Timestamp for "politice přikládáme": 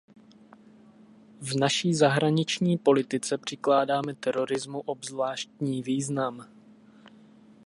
2.77-4.13